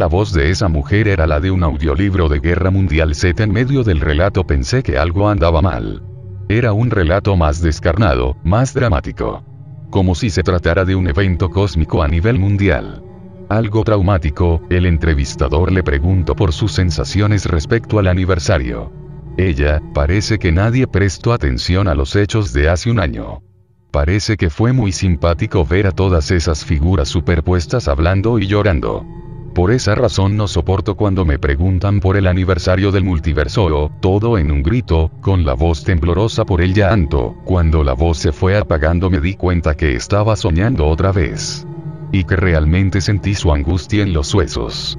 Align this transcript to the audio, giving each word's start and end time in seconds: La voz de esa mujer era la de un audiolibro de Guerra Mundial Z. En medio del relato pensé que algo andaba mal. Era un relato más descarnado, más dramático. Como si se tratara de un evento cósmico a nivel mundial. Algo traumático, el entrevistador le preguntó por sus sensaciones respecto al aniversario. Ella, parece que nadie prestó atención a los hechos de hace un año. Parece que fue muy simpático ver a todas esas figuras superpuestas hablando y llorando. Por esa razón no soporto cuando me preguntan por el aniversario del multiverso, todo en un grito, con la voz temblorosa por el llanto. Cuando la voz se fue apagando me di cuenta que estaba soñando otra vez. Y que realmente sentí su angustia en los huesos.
La 0.00 0.06
voz 0.06 0.32
de 0.32 0.48
esa 0.48 0.68
mujer 0.68 1.08
era 1.08 1.26
la 1.26 1.40
de 1.40 1.50
un 1.50 1.62
audiolibro 1.62 2.30
de 2.30 2.40
Guerra 2.40 2.70
Mundial 2.70 3.14
Z. 3.14 3.44
En 3.44 3.52
medio 3.52 3.84
del 3.84 4.00
relato 4.00 4.46
pensé 4.46 4.82
que 4.82 4.96
algo 4.96 5.28
andaba 5.28 5.60
mal. 5.60 6.02
Era 6.48 6.72
un 6.72 6.90
relato 6.90 7.36
más 7.36 7.60
descarnado, 7.60 8.34
más 8.42 8.72
dramático. 8.72 9.44
Como 9.90 10.14
si 10.14 10.30
se 10.30 10.42
tratara 10.42 10.86
de 10.86 10.94
un 10.94 11.06
evento 11.06 11.50
cósmico 11.50 12.02
a 12.02 12.08
nivel 12.08 12.38
mundial. 12.38 13.02
Algo 13.50 13.84
traumático, 13.84 14.62
el 14.70 14.86
entrevistador 14.86 15.70
le 15.70 15.82
preguntó 15.82 16.34
por 16.34 16.54
sus 16.54 16.72
sensaciones 16.72 17.44
respecto 17.44 17.98
al 17.98 18.06
aniversario. 18.06 18.90
Ella, 19.36 19.82
parece 19.92 20.38
que 20.38 20.50
nadie 20.50 20.86
prestó 20.86 21.34
atención 21.34 21.88
a 21.88 21.94
los 21.94 22.16
hechos 22.16 22.54
de 22.54 22.70
hace 22.70 22.90
un 22.90 23.00
año. 23.00 23.42
Parece 23.90 24.38
que 24.38 24.48
fue 24.48 24.72
muy 24.72 24.92
simpático 24.92 25.66
ver 25.66 25.86
a 25.86 25.92
todas 25.92 26.30
esas 26.30 26.64
figuras 26.64 27.08
superpuestas 27.08 27.86
hablando 27.86 28.38
y 28.38 28.46
llorando. 28.46 29.04
Por 29.54 29.72
esa 29.72 29.96
razón 29.96 30.36
no 30.36 30.46
soporto 30.46 30.94
cuando 30.96 31.24
me 31.24 31.38
preguntan 31.38 31.98
por 31.98 32.16
el 32.16 32.28
aniversario 32.28 32.92
del 32.92 33.02
multiverso, 33.02 33.90
todo 34.00 34.38
en 34.38 34.52
un 34.52 34.62
grito, 34.62 35.10
con 35.20 35.44
la 35.44 35.54
voz 35.54 35.82
temblorosa 35.82 36.44
por 36.44 36.60
el 36.60 36.72
llanto. 36.72 37.34
Cuando 37.44 37.82
la 37.82 37.94
voz 37.94 38.18
se 38.18 38.30
fue 38.30 38.56
apagando 38.56 39.10
me 39.10 39.20
di 39.20 39.34
cuenta 39.34 39.76
que 39.76 39.96
estaba 39.96 40.36
soñando 40.36 40.86
otra 40.86 41.10
vez. 41.10 41.66
Y 42.12 42.24
que 42.24 42.36
realmente 42.36 43.00
sentí 43.00 43.34
su 43.34 43.52
angustia 43.52 44.02
en 44.04 44.12
los 44.12 44.32
huesos. 44.34 44.96